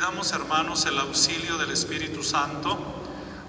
[0.00, 2.78] Pidamos, hermanos, el auxilio del Espíritu Santo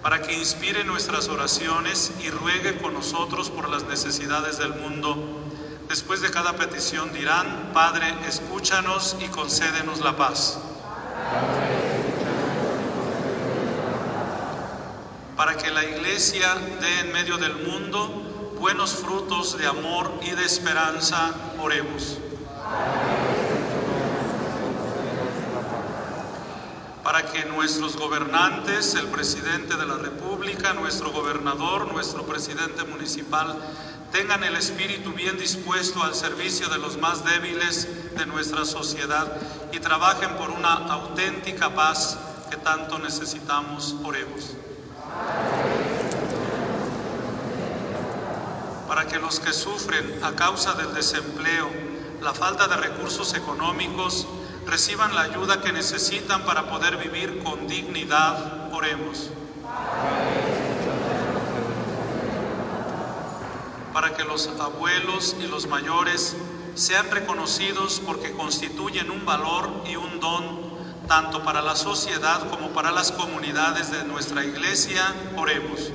[0.03, 5.15] para que inspire nuestras oraciones y ruegue con nosotros por las necesidades del mundo.
[5.87, 10.59] Después de cada petición dirán, Padre, escúchanos y concédenos la paz.
[15.37, 18.09] Para que la Iglesia dé en medio del mundo
[18.59, 22.17] buenos frutos de amor y de esperanza, oremos.
[27.03, 33.57] Para que nuestros gobernantes, el presidente de la República, nuestro gobernador, nuestro presidente municipal,
[34.11, 39.35] tengan el espíritu bien dispuesto al servicio de los más débiles de nuestra sociedad
[39.71, 42.17] y trabajen por una auténtica paz
[42.49, 43.95] que tanto necesitamos.
[44.03, 44.51] Oremos.
[48.87, 51.69] Para que los que sufren a causa del desempleo,
[52.21, 54.27] la falta de recursos económicos,
[54.71, 58.73] reciban la ayuda que necesitan para poder vivir con dignidad.
[58.73, 59.29] Oremos.
[63.91, 66.37] Para que los abuelos y los mayores
[66.75, 70.71] sean reconocidos porque constituyen un valor y un don
[71.05, 75.03] tanto para la sociedad como para las comunidades de nuestra iglesia.
[75.35, 75.91] Oremos.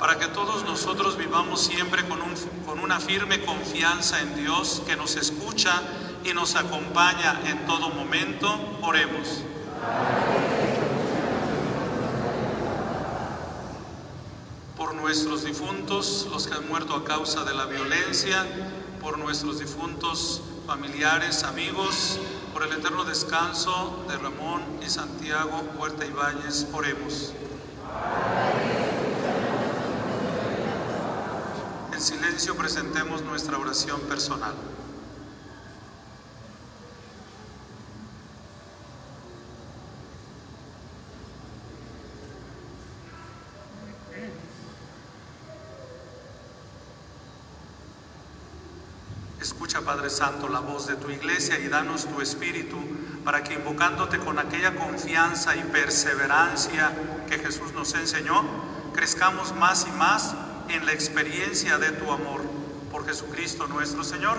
[0.00, 2.34] Para que todos nosotros vivamos siempre con, un,
[2.64, 5.82] con, una firme confianza en Dios que nos escucha
[6.24, 8.48] y nos acompaña en todo momento,
[8.80, 9.42] oremos.
[14.74, 18.46] Por nuestros difuntos, los que han muerto a causa de la violencia,
[19.02, 22.18] por nuestros difuntos familiares, amigos,
[22.54, 27.34] por el eterno descanso de Ramón y Santiago Huerta Ibáñez, oremos.
[32.00, 34.54] En silencio presentemos nuestra oración personal.
[49.38, 52.78] Escucha, Padre Santo, la voz de tu iglesia y danos tu espíritu
[53.26, 56.92] para que invocándote con aquella confianza y perseverancia
[57.28, 58.42] que Jesús nos enseñó,
[58.94, 60.34] crezcamos más y más
[60.74, 62.42] en la experiencia de tu amor.
[62.90, 64.38] Por Jesucristo nuestro Señor.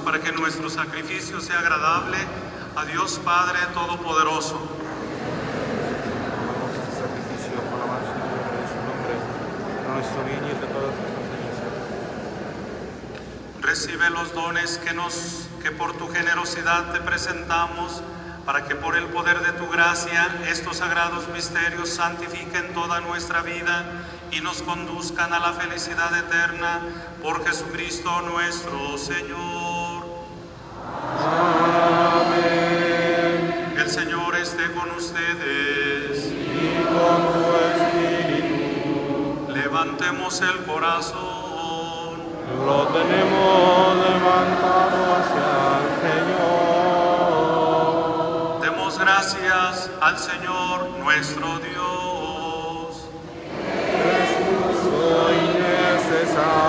[0.00, 2.16] Para que nuestro sacrificio sea agradable
[2.76, 4.58] a Dios Padre Todopoderoso.
[13.60, 18.02] Recibe los dones que, nos, que por tu generosidad te presentamos,
[18.46, 23.84] para que por el poder de tu gracia estos sagrados misterios santifiquen toda nuestra vida
[24.30, 26.80] y nos conduzcan a la felicidad eterna
[27.22, 29.41] por Jesucristo nuestro Señor.
[40.02, 41.20] Levantemos el corazón.
[42.66, 45.86] Lo tenemos levantado hacia el
[46.26, 47.52] Señor.
[48.62, 53.06] Demos gracias al Señor nuestro Dios.
[54.82, 56.62] Soy necesario.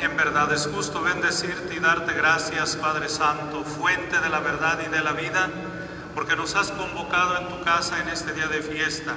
[0.00, 4.88] En verdad es justo bendecirte y darte gracias, Padre Santo, fuente de la verdad y
[4.90, 5.48] de la vida,
[6.16, 9.14] porque nos has convocado en tu casa en este día de fiesta.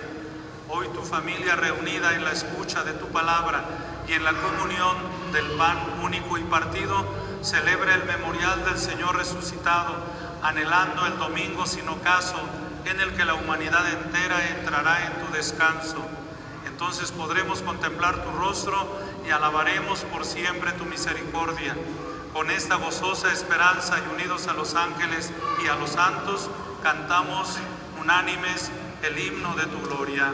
[1.04, 3.64] Familia reunida en la escucha de tu palabra
[4.08, 4.98] y en la comunión
[5.32, 7.06] del pan único y partido,
[7.42, 9.96] celebra el memorial del Señor resucitado,
[10.42, 12.38] anhelando el domingo sin ocaso
[12.86, 15.98] en el que la humanidad entera entrará en tu descanso.
[16.66, 21.76] Entonces podremos contemplar tu rostro y alabaremos por siempre tu misericordia.
[22.34, 25.32] Con esta gozosa esperanza y unidos a los ángeles
[25.64, 26.50] y a los santos,
[26.82, 27.58] cantamos
[28.00, 28.72] unánimes
[29.04, 30.34] el himno de tu gloria.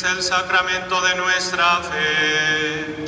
[0.00, 2.99] Es el sacramento de nuestra fe.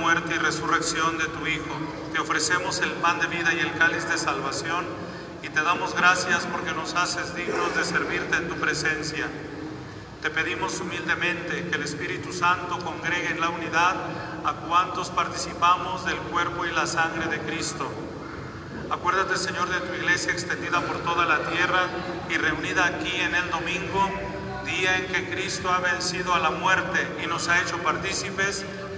[0.00, 1.76] Muerte y resurrección de tu Hijo,
[2.14, 4.86] te ofrecemos el pan de vida y el cáliz de salvación
[5.42, 9.28] y te damos gracias porque nos haces dignos de servirte en tu presencia.
[10.22, 13.94] Te pedimos humildemente que el Espíritu Santo congregue en la unidad
[14.44, 17.86] a cuantos participamos del cuerpo y la sangre de Cristo.
[18.90, 21.82] Acuérdate, Señor, de tu iglesia extendida por toda la tierra
[22.30, 24.10] y reunida aquí en el domingo,
[24.64, 28.64] día en que Cristo ha vencido a la muerte y nos ha hecho partícipes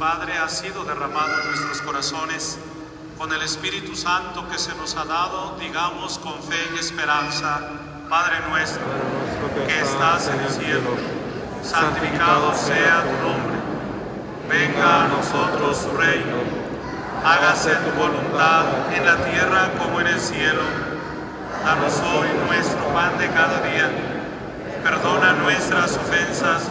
[0.00, 2.58] Padre ha sido derramado en nuestros corazones.
[3.18, 7.60] Con el Espíritu Santo que se nos ha dado, digamos con fe y esperanza,
[8.08, 8.80] Padre nuestro,
[9.66, 10.96] que estás en el cielo,
[11.62, 13.58] santificado sea tu nombre.
[14.48, 16.38] Venga a nosotros tu reino.
[17.22, 18.64] Hágase tu voluntad
[18.96, 20.62] en la tierra como en el cielo.
[21.62, 23.90] Danos hoy nuestro pan de cada día.
[24.82, 26.70] Perdona nuestras ofensas,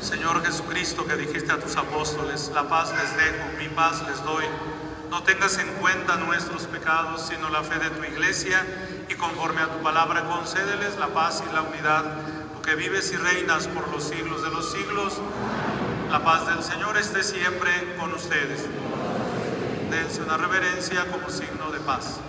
[0.11, 0.43] Señor.
[0.43, 4.43] Jesucristo, que dijiste a tus apóstoles, la paz les dejo, mi paz les doy.
[5.09, 8.61] No tengas en cuenta nuestros pecados, sino la fe de tu iglesia,
[9.07, 12.03] y conforme a tu palabra concédeles la paz y la unidad,
[12.53, 15.17] tú que vives y reinas por los siglos de los siglos.
[16.09, 18.65] La paz del Señor esté siempre con ustedes.
[19.89, 22.19] Dense una reverencia como signo de paz.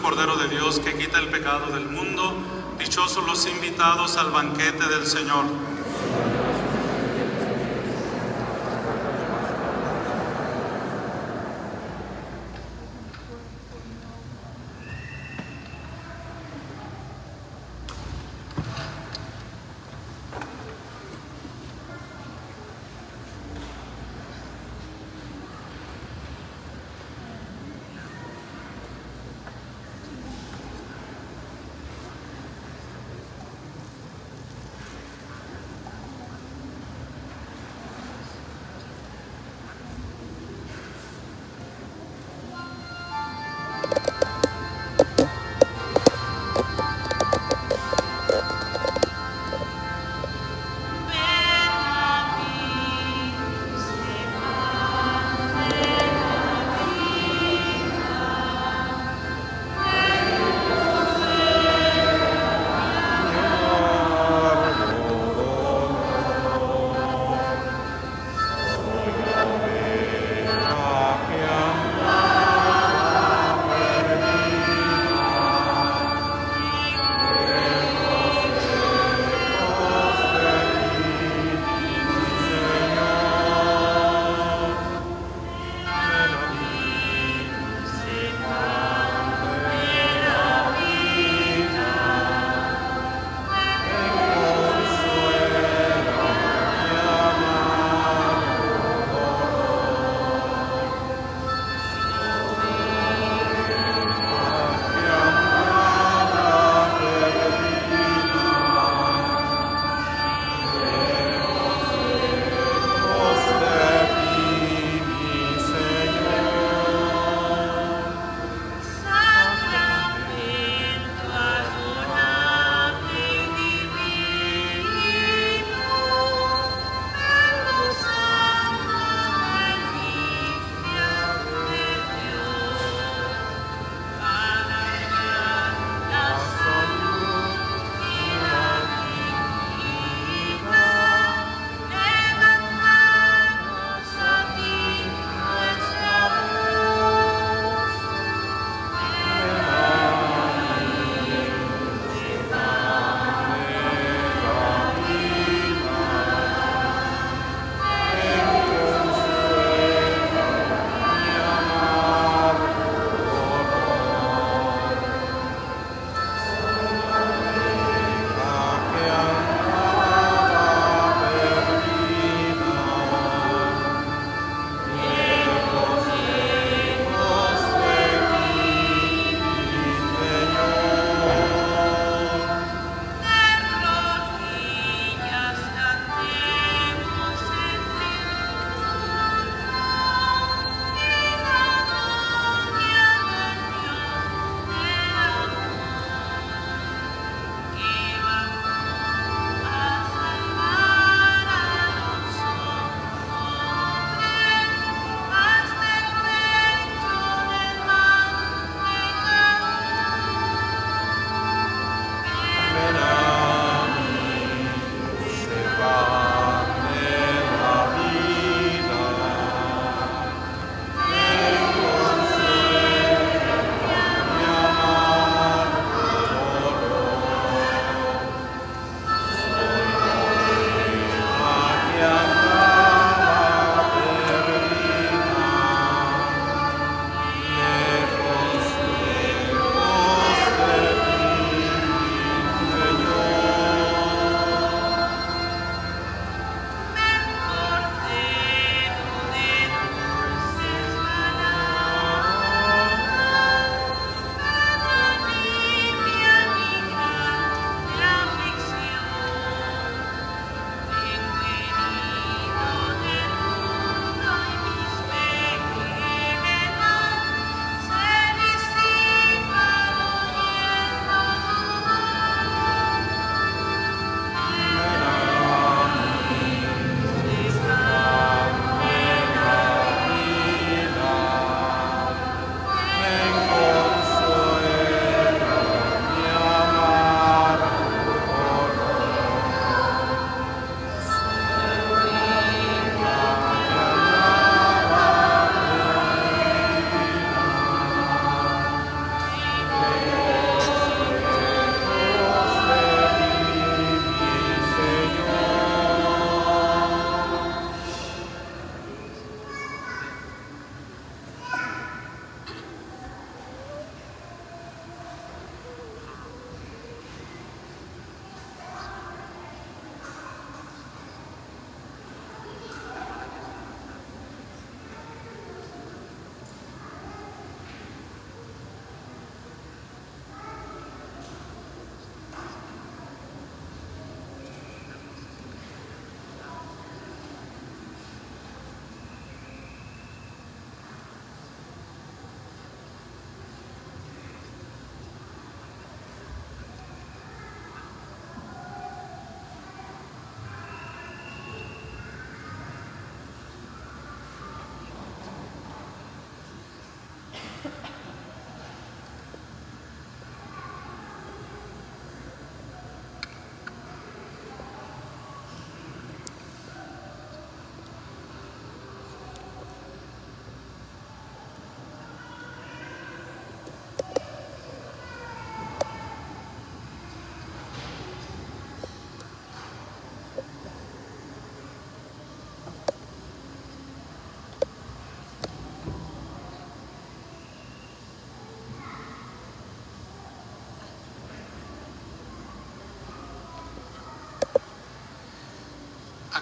[0.00, 2.36] Cordero de Dios, que quita el pecado del mundo.
[2.78, 5.44] Dichosos los invitados al banquete del Señor.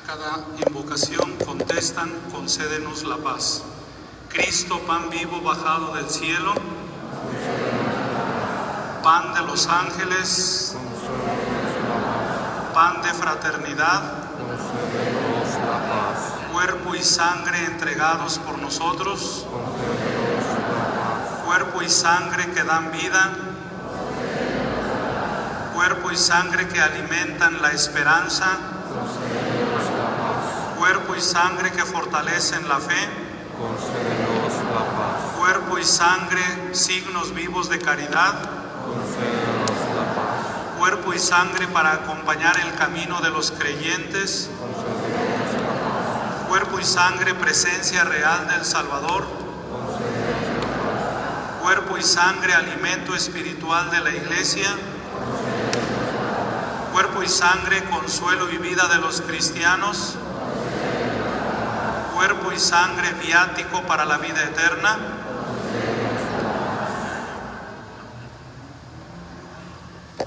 [0.07, 3.62] Cada invocación contestan, concédenos la paz.
[4.28, 6.54] Cristo, pan vivo bajado del cielo,
[9.02, 10.76] pan de los ángeles,
[12.72, 14.02] pan de fraternidad,
[16.52, 19.44] cuerpo y sangre entregados por nosotros,
[21.44, 23.32] cuerpo y sangre que dan vida,
[25.74, 28.76] cuerpo y sangre que alimentan la esperanza,
[31.16, 33.08] cuerpo y sangre que fortalecen la fe,
[33.58, 36.42] concédenos la paz, cuerpo y sangre
[36.72, 38.34] signos vivos de caridad,
[38.84, 45.72] concédenos la paz, cuerpo y sangre para acompañar el camino de los creyentes, concédenos la
[45.88, 49.26] paz, cuerpo y sangre presencia real del Salvador,
[49.72, 54.68] concédenos la paz, cuerpo y sangre alimento espiritual de la iglesia,
[56.92, 60.18] cuerpo y sangre consuelo y vida de los cristianos,
[62.59, 64.98] sangre viático para la vida eterna,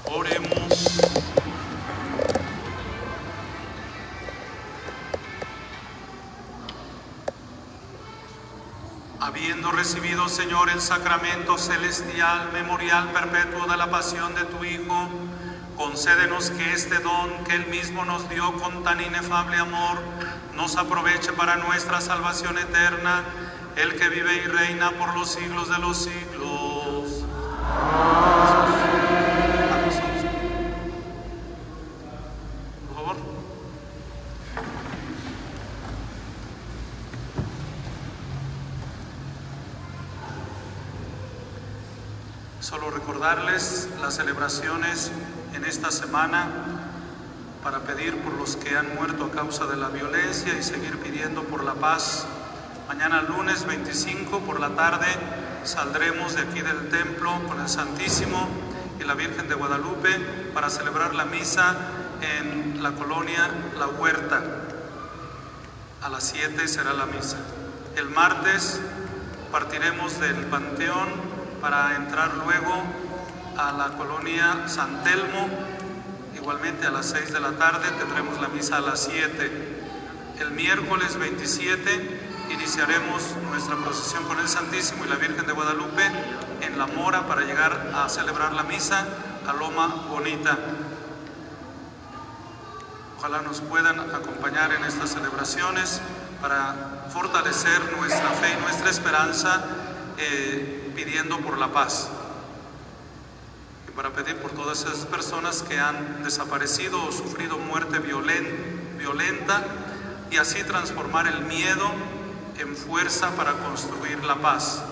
[0.04, 1.00] oremos.
[9.20, 15.08] Habiendo recibido, Señor, el sacramento celestial, memorial perpetuo de la pasión de tu Hijo,
[15.76, 19.98] concédenos que este don que Él mismo nos dio con tan inefable amor,
[20.60, 23.24] nos aproveche para nuestra salvación eterna,
[23.76, 27.24] el que vive y reina por los siglos de los siglos.
[32.88, 33.16] Por favor.
[42.60, 45.10] Solo recordarles las celebraciones
[45.54, 46.59] en esta semana
[47.62, 51.44] para pedir por los que han muerto a causa de la violencia y seguir pidiendo
[51.44, 52.26] por la paz.
[52.88, 55.06] Mañana lunes 25 por la tarde
[55.64, 58.48] saldremos de aquí del templo con el Santísimo
[58.98, 60.10] y la Virgen de Guadalupe
[60.54, 61.76] para celebrar la misa
[62.20, 63.48] en la colonia
[63.78, 64.42] La Huerta.
[66.02, 67.36] A las 7 será la misa.
[67.96, 68.80] El martes
[69.52, 71.08] partiremos del Panteón
[71.60, 72.82] para entrar luego
[73.56, 75.48] a la colonia San Telmo.
[76.40, 79.50] Igualmente a las 6 de la tarde tendremos la misa a las 7.
[80.40, 82.20] El miércoles 27
[82.50, 86.02] iniciaremos nuestra procesión con el Santísimo y la Virgen de Guadalupe
[86.62, 89.06] en La Mora para llegar a celebrar la misa
[89.46, 90.56] a Loma Bonita.
[93.18, 96.00] Ojalá nos puedan acompañar en estas celebraciones
[96.40, 99.62] para fortalecer nuestra fe y nuestra esperanza
[100.16, 102.08] eh, pidiendo por la paz
[103.90, 109.62] y para pedir por todas esas personas que han desaparecido o sufrido muerte violen- violenta
[110.30, 111.90] y así transformar el miedo
[112.58, 114.82] en fuerza para construir la paz.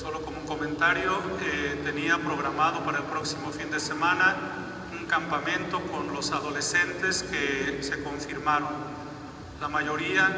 [0.00, 4.34] Solo como un comentario, eh, tenía programado para el próximo fin de semana
[4.98, 8.68] un campamento con los adolescentes que se confirmaron.
[9.60, 10.34] La mayoría,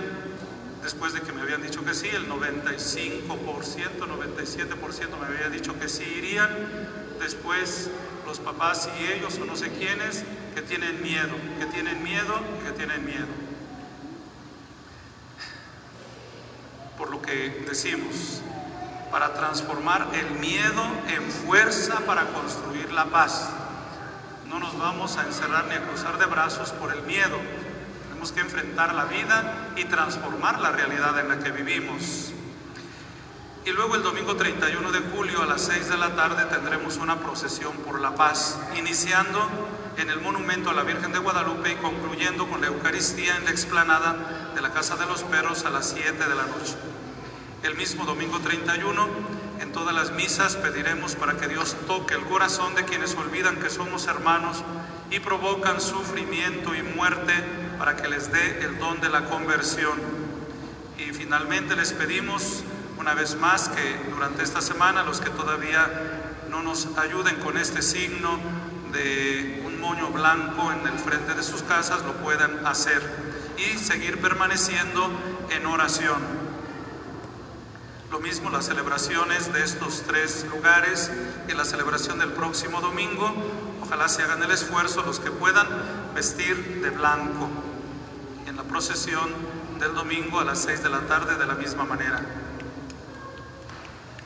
[0.83, 5.89] después de que me habían dicho que sí, el 95%, 97% me había dicho que
[5.89, 6.51] sí irían.
[7.21, 7.91] Después
[8.27, 10.25] los papás y ellos o no sé quiénes
[10.55, 13.27] que tienen miedo, que tienen miedo, que tienen miedo.
[16.99, 18.43] Por lo que decimos,
[19.11, 23.51] para transformar el miedo en fuerza para construir la paz.
[24.49, 27.39] No nos vamos a encerrar ni a cruzar de brazos por el miedo.
[28.23, 32.31] Tenemos que enfrentar la vida y transformar la realidad en la que vivimos.
[33.65, 37.19] Y luego el domingo 31 de julio a las 6 de la tarde tendremos una
[37.19, 39.41] procesión por la paz, iniciando
[39.97, 43.51] en el monumento a la Virgen de Guadalupe y concluyendo con la Eucaristía en la
[43.51, 46.77] explanada de la Casa de los Perros a las 7 de la noche.
[47.65, 49.09] El mismo domingo 31,
[49.59, 53.69] en todas las misas pediremos para que Dios toque el corazón de quienes olvidan que
[53.69, 54.63] somos hermanos
[55.11, 59.99] y provocan sufrimiento y muerte para que les dé el don de la conversión.
[60.99, 62.63] Y finalmente les pedimos
[62.97, 65.91] una vez más que durante esta semana los que todavía
[66.49, 68.39] no nos ayuden con este signo
[68.93, 73.03] de un moño blanco en el frente de sus casas lo puedan hacer
[73.59, 75.11] y seguir permaneciendo
[75.51, 76.23] en oración.
[78.13, 81.11] Lo mismo las celebraciones de estos tres lugares
[81.49, 83.35] y la celebración del próximo domingo.
[83.83, 85.67] Ojalá se hagan el esfuerzo los que puedan
[86.15, 87.49] vestir de blanco.
[88.73, 89.29] Procesión
[89.79, 92.23] del domingo a las 6 de la tarde de la misma manera.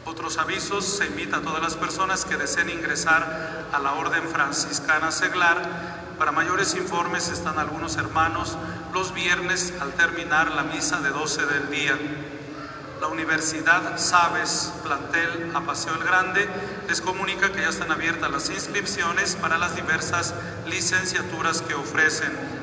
[0.05, 5.11] Otros avisos, se invita a todas las personas que deseen ingresar a la Orden Franciscana
[5.11, 8.57] Seglar Para mayores informes están algunos hermanos
[8.95, 11.99] los viernes al terminar la misa de 12 del día.
[13.01, 16.49] La Universidad Sabes, plantel a Paseo el Grande,
[16.89, 20.35] les comunica que ya están abiertas las inscripciones para las diversas
[20.67, 22.56] licenciaturas que ofrecen.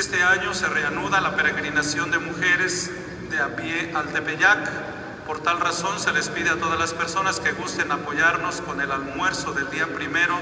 [0.00, 2.90] Este año se reanuda la peregrinación de mujeres
[3.30, 4.66] de a pie al Tepeyac.
[5.26, 8.90] Por tal razón se les pide a todas las personas que gusten apoyarnos con el
[8.92, 10.38] almuerzo del día primero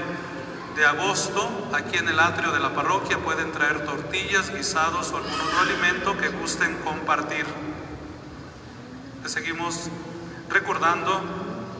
[0.77, 1.69] de agosto.
[1.73, 6.17] Aquí en el atrio de la parroquia pueden traer tortillas, guisados o algún otro alimento
[6.17, 7.45] que gusten compartir.
[9.23, 9.89] Les seguimos
[10.49, 11.21] recordando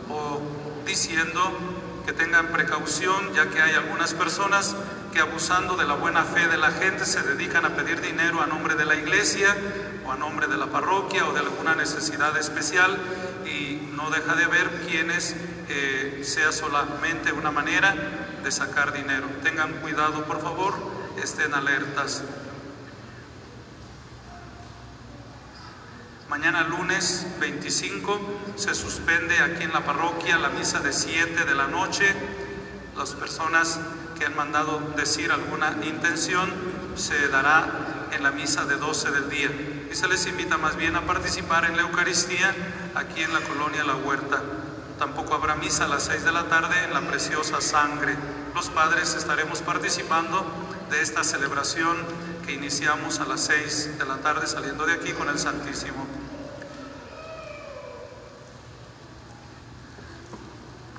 [0.10, 0.42] o
[0.86, 1.40] diciendo
[2.06, 4.76] que tengan precaución ya que hay algunas personas
[5.12, 8.48] que abusando de la buena fe de la gente se dedican a pedir dinero a
[8.48, 9.56] nombre de la iglesia
[10.06, 12.98] o a nombre de la parroquia o de alguna necesidad especial
[13.46, 15.36] y no deja de ver quienes
[15.70, 17.96] eh, sea solamente una manera
[18.44, 19.28] de sacar dinero.
[19.44, 20.74] Tengan cuidado, por favor,
[21.22, 22.24] estén alertas.
[26.30, 28.20] Mañana lunes 25
[28.56, 32.06] se suspende aquí en la parroquia la misa de 7 de la noche.
[32.96, 33.80] Las personas
[34.20, 36.52] que han mandado decir alguna intención
[36.96, 39.50] se dará en la misa de 12 del día.
[39.90, 42.54] Y se les invita más bien a participar en la Eucaristía
[42.96, 44.44] aquí en la colonia La Huerta.
[45.00, 48.16] Tampoco habrá misa a las 6 de la tarde en la preciosa sangre.
[48.54, 50.46] Los padres estaremos participando
[50.90, 51.96] de esta celebración
[52.46, 56.06] que iniciamos a las 6 de la tarde saliendo de aquí con el Santísimo.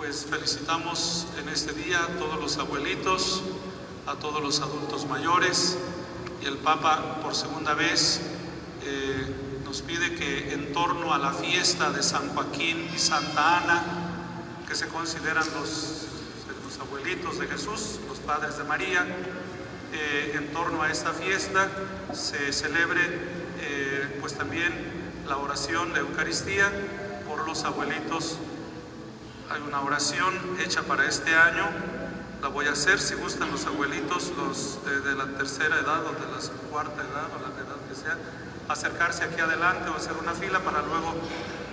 [0.00, 3.42] Pues felicitamos en este día a todos los abuelitos,
[4.06, 5.76] a todos los adultos mayores
[6.42, 8.22] y el Papa por segunda vez
[8.82, 9.26] eh,
[9.62, 13.82] nos pide que en torno a la fiesta de San Joaquín y Santa Ana,
[14.66, 16.06] que se consideran los,
[16.64, 19.04] los abuelitos de Jesús, los padres de María,
[19.92, 21.68] eh, en torno a esta fiesta
[22.14, 23.02] se celebre
[23.60, 24.72] eh, pues también
[25.28, 26.72] la oración, la Eucaristía
[27.28, 28.38] por los abuelitos
[29.50, 30.34] hay una oración
[30.64, 31.64] hecha para este año.
[32.40, 36.20] La voy a hacer si gustan los abuelitos, los de, la tercera edad o de
[36.20, 38.16] la cuarta edad o la edad que sea,
[38.68, 41.14] acercarse aquí adelante o hacer una fila para luego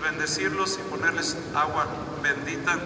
[0.01, 1.87] bendecirlos y ponerles agua
[2.21, 2.77] bendita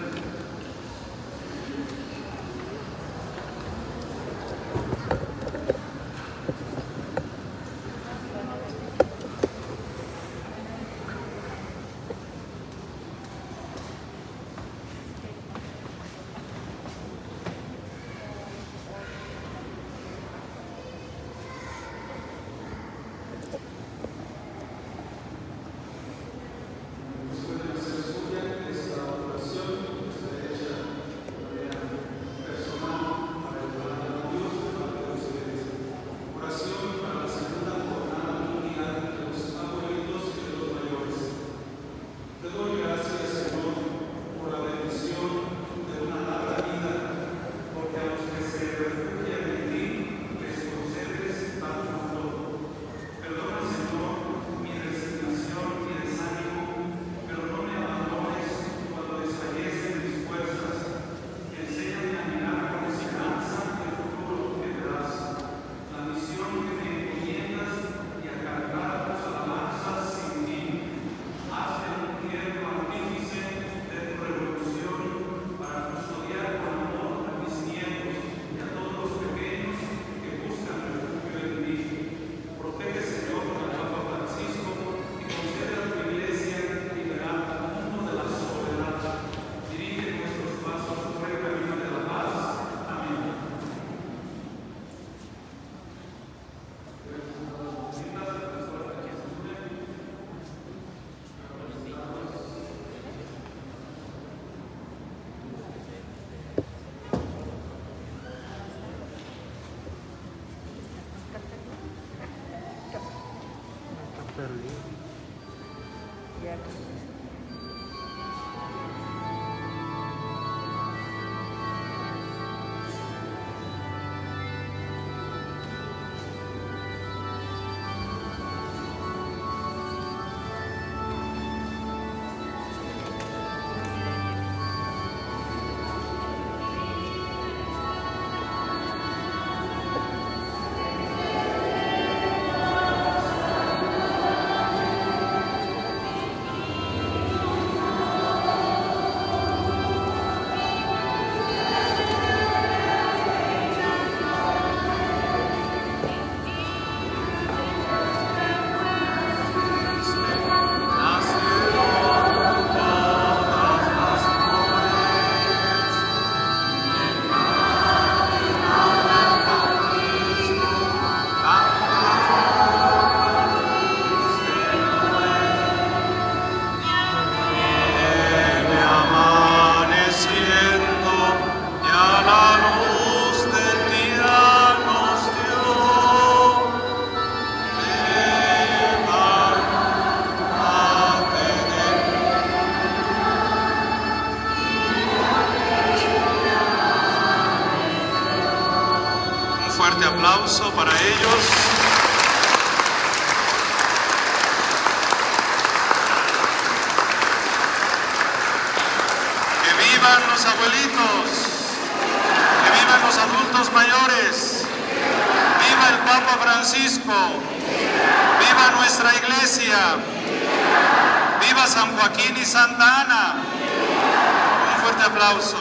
[225.12, 225.56] aplauso.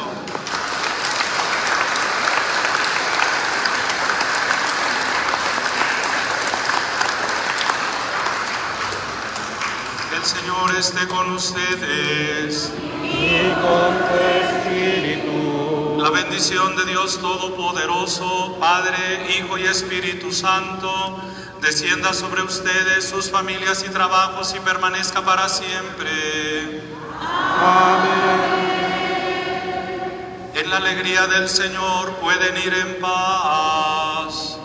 [10.16, 12.72] El Señor esté con ustedes.
[13.04, 15.98] Y con tu espíritu.
[16.02, 21.20] La bendición de Dios Todopoderoso, Padre, Hijo y Espíritu Santo,
[21.62, 26.82] descienda sobre ustedes, sus familias y trabajos y permanezca para siempre.
[27.20, 28.11] Amén.
[30.72, 34.58] La alegría del Señor pueden ir en paz.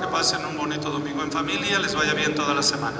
[0.00, 2.98] Que pasen un bonito domingo en familia, les vaya bien toda la semana.